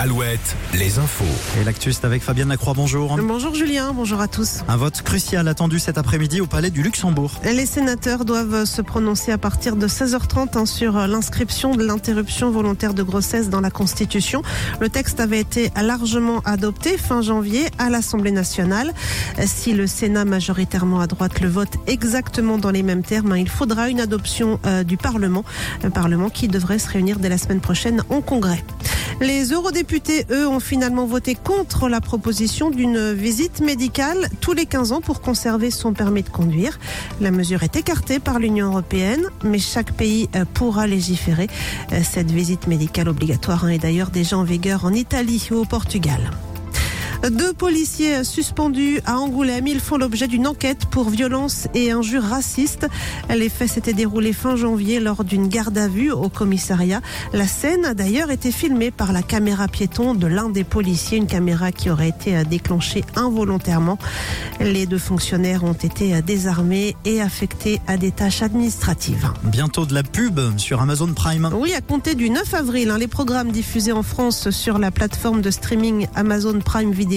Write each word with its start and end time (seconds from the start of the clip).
Alouette, 0.00 0.54
les 0.74 1.00
infos. 1.00 1.24
Et 1.60 1.64
l'actu, 1.64 1.92
c'est 1.92 2.04
avec 2.04 2.22
Fabienne 2.22 2.50
Lacroix, 2.50 2.72
bonjour. 2.72 3.16
Bonjour 3.20 3.52
Julien, 3.52 3.92
bonjour 3.92 4.20
à 4.20 4.28
tous. 4.28 4.60
Un 4.68 4.76
vote 4.76 5.02
crucial 5.02 5.48
attendu 5.48 5.80
cet 5.80 5.98
après-midi 5.98 6.40
au 6.40 6.46
Palais 6.46 6.70
du 6.70 6.84
Luxembourg. 6.84 7.32
Les 7.42 7.66
sénateurs 7.66 8.24
doivent 8.24 8.64
se 8.64 8.80
prononcer 8.80 9.32
à 9.32 9.38
partir 9.38 9.74
de 9.74 9.88
16h30 9.88 10.56
hein, 10.56 10.66
sur 10.66 10.92
l'inscription 11.08 11.74
de 11.74 11.82
l'interruption 11.82 12.52
volontaire 12.52 12.94
de 12.94 13.02
grossesse 13.02 13.50
dans 13.50 13.60
la 13.60 13.72
Constitution. 13.72 14.42
Le 14.78 14.88
texte 14.88 15.18
avait 15.18 15.40
été 15.40 15.72
largement 15.82 16.42
adopté 16.44 16.96
fin 16.96 17.20
janvier 17.20 17.66
à 17.78 17.90
l'Assemblée 17.90 18.30
nationale. 18.30 18.94
Si 19.46 19.72
le 19.72 19.88
Sénat 19.88 20.24
majoritairement 20.24 21.00
à 21.00 21.08
droite 21.08 21.40
le 21.40 21.48
vote 21.48 21.76
exactement 21.88 22.58
dans 22.58 22.70
les 22.70 22.84
mêmes 22.84 23.02
termes, 23.02 23.32
hein, 23.32 23.38
il 23.38 23.48
faudra 23.48 23.88
une 23.88 23.98
adoption 23.98 24.60
euh, 24.64 24.84
du 24.84 24.96
Parlement, 24.96 25.44
un 25.82 25.90
Parlement 25.90 26.28
qui 26.28 26.46
devrait 26.46 26.78
se 26.78 26.88
réunir 26.88 27.18
dès 27.18 27.28
la 27.28 27.38
semaine 27.38 27.60
prochaine 27.60 28.04
en 28.10 28.20
Congrès. 28.20 28.62
Les 29.20 29.52
eurodéputés, 29.52 30.26
eux, 30.30 30.46
ont 30.46 30.60
finalement 30.60 31.04
voté 31.04 31.34
contre 31.34 31.88
la 31.88 32.00
proposition 32.00 32.70
d'une 32.70 33.12
visite 33.12 33.60
médicale 33.60 34.28
tous 34.40 34.52
les 34.52 34.64
15 34.64 34.92
ans 34.92 35.00
pour 35.00 35.20
conserver 35.20 35.72
son 35.72 35.92
permis 35.92 36.22
de 36.22 36.28
conduire. 36.28 36.78
La 37.20 37.32
mesure 37.32 37.64
est 37.64 37.74
écartée 37.74 38.20
par 38.20 38.38
l'Union 38.38 38.68
européenne, 38.68 39.24
mais 39.42 39.58
chaque 39.58 39.92
pays 39.92 40.28
euh, 40.36 40.44
pourra 40.54 40.86
légiférer. 40.86 41.48
Euh, 41.92 42.00
Cette 42.08 42.30
visite 42.30 42.68
médicale 42.68 43.08
obligatoire 43.08 43.64
hein, 43.64 43.70
est 43.70 43.78
d'ailleurs 43.78 44.10
déjà 44.10 44.38
en 44.38 44.44
vigueur 44.44 44.84
en 44.84 44.92
Italie 44.92 45.48
ou 45.50 45.56
au 45.56 45.64
Portugal. 45.64 46.20
Deux 47.26 47.52
policiers 47.52 48.22
suspendus 48.22 49.00
à 49.04 49.18
Angoulême. 49.18 49.66
Ils 49.66 49.80
font 49.80 49.96
l'objet 49.96 50.28
d'une 50.28 50.46
enquête 50.46 50.86
pour 50.86 51.10
violence 51.10 51.66
et 51.74 51.90
injures 51.90 52.22
racistes. 52.22 52.86
Les 53.28 53.48
faits 53.48 53.70
s'étaient 53.70 53.92
déroulés 53.92 54.32
fin 54.32 54.54
janvier 54.54 55.00
lors 55.00 55.24
d'une 55.24 55.48
garde 55.48 55.76
à 55.76 55.88
vue 55.88 56.12
au 56.12 56.28
commissariat. 56.28 57.00
La 57.32 57.48
scène 57.48 57.84
a 57.84 57.94
d'ailleurs 57.94 58.30
été 58.30 58.52
filmée 58.52 58.92
par 58.92 59.12
la 59.12 59.22
caméra 59.22 59.66
piéton 59.66 60.14
de 60.14 60.28
l'un 60.28 60.48
des 60.48 60.62
policiers, 60.62 61.18
une 61.18 61.26
caméra 61.26 61.72
qui 61.72 61.90
aurait 61.90 62.10
été 62.10 62.44
déclenchée 62.44 63.04
involontairement. 63.16 63.98
Les 64.60 64.86
deux 64.86 64.98
fonctionnaires 64.98 65.64
ont 65.64 65.72
été 65.72 66.22
désarmés 66.22 66.94
et 67.04 67.20
affectés 67.20 67.80
à 67.88 67.96
des 67.96 68.12
tâches 68.12 68.42
administratives. 68.42 69.32
Bientôt 69.42 69.86
de 69.86 69.94
la 69.94 70.04
pub 70.04 70.40
sur 70.56 70.80
Amazon 70.80 71.12
Prime. 71.12 71.50
Oui, 71.52 71.74
à 71.74 71.80
compter 71.80 72.14
du 72.14 72.30
9 72.30 72.54
avril, 72.54 72.90
hein, 72.90 72.98
les 72.98 73.08
programmes 73.08 73.50
diffusés 73.50 73.92
en 73.92 74.04
France 74.04 74.50
sur 74.50 74.78
la 74.78 74.92
plateforme 74.92 75.42
de 75.42 75.50
streaming 75.50 76.06
Amazon 76.14 76.60
Prime 76.60 76.92
Video 76.92 77.07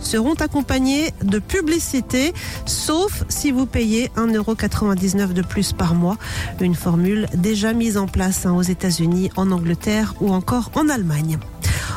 seront 0.00 0.34
accompagnés 0.34 1.12
de 1.22 1.38
publicité, 1.38 2.32
sauf 2.66 3.24
si 3.28 3.50
vous 3.50 3.66
payez 3.66 4.10
1,99€ 4.16 5.32
de 5.32 5.42
plus 5.42 5.72
par 5.72 5.94
mois. 5.94 6.16
Une 6.60 6.74
formule 6.74 7.26
déjà 7.34 7.72
mise 7.72 7.96
en 7.96 8.06
place 8.06 8.46
hein, 8.46 8.52
aux 8.52 8.62
États-Unis, 8.62 9.30
en 9.36 9.50
Angleterre 9.50 10.14
ou 10.20 10.32
encore 10.32 10.70
en 10.74 10.88
Allemagne. 10.88 11.38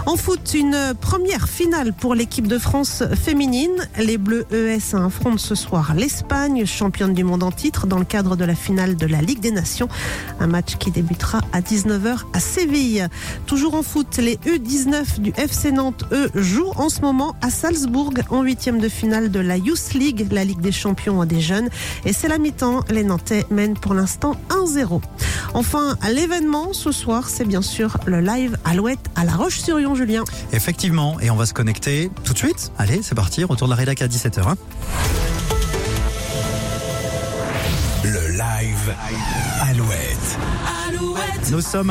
En 0.07 0.15
foot, 0.15 0.53
une 0.53 0.93
première 1.01 1.49
finale 1.49 1.91
pour 1.91 2.15
l'équipe 2.15 2.47
de 2.47 2.57
France 2.57 3.03
féminine. 3.21 3.89
Les 3.99 4.17
Bleus 4.17 4.45
ES 4.53 4.95
affrontent 4.95 5.37
ce 5.37 5.53
soir 5.53 5.95
l'Espagne, 5.95 6.65
championne 6.65 7.13
du 7.13 7.25
monde 7.25 7.43
en 7.43 7.51
titre, 7.51 7.87
dans 7.87 7.99
le 7.99 8.05
cadre 8.05 8.37
de 8.37 8.45
la 8.45 8.55
finale 8.55 8.95
de 8.95 9.05
la 9.05 9.21
Ligue 9.21 9.41
des 9.41 9.51
Nations. 9.51 9.89
Un 10.39 10.47
match 10.47 10.77
qui 10.77 10.91
débutera 10.91 11.41
à 11.51 11.59
19h 11.59 12.19
à 12.31 12.39
Séville. 12.39 13.09
Toujours 13.47 13.75
en 13.75 13.83
foot, 13.83 14.15
les 14.15 14.37
U19 14.45 15.19
du 15.19 15.33
FC 15.35 15.73
Nantes, 15.73 16.05
eux, 16.13 16.31
jouent 16.35 16.71
en 16.77 16.87
ce 16.87 17.01
moment 17.01 17.35
à 17.41 17.49
Salzbourg 17.49 18.13
en 18.29 18.43
huitième 18.43 18.79
de 18.79 18.87
finale 18.87 19.29
de 19.29 19.41
la 19.41 19.57
Youth 19.57 19.93
League, 19.93 20.25
la 20.31 20.45
Ligue 20.45 20.61
des 20.61 20.71
champions 20.71 21.25
des 21.25 21.41
jeunes. 21.41 21.67
Et 22.05 22.13
c'est 22.13 22.29
la 22.29 22.37
mi-temps. 22.37 22.85
Les 22.89 23.03
Nantais 23.03 23.45
mènent 23.51 23.77
pour 23.77 23.93
l'instant 23.93 24.37
1-0. 24.51 25.01
Enfin, 25.53 25.97
l'événement 26.13 26.73
ce 26.73 26.91
soir, 26.91 27.29
c'est 27.29 27.45
bien 27.45 27.61
sûr 27.61 27.97
le 28.05 28.19
live 28.21 28.57
Alouette 28.65 28.99
à 29.15 29.23
La 29.25 29.33
Roche-sur-Yon, 29.33 29.95
Julien. 29.95 30.23
Effectivement, 30.51 31.19
et 31.19 31.29
on 31.29 31.35
va 31.35 31.45
se 31.45 31.53
connecter 31.53 32.11
tout 32.23 32.33
de 32.33 32.37
suite. 32.37 32.71
Allez, 32.77 33.01
c'est 33.01 33.15
parti, 33.15 33.43
retour 33.43 33.67
de 33.67 33.71
la 33.71 33.77
rédac 33.77 34.01
à 34.01 34.07
17h. 34.07 34.41
hein. 34.47 34.55
Le 38.03 38.27
live 38.29 38.93
Alouette. 39.69 40.37
Nous 41.51 41.61
sommes 41.61 41.85